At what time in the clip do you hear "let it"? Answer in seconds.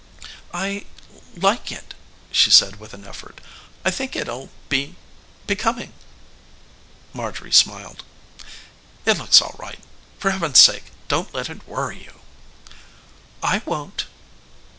11.35-11.67